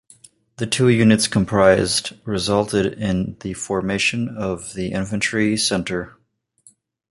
[0.57, 6.17] The two units comprised resulted in the formation of the Infantry Centre.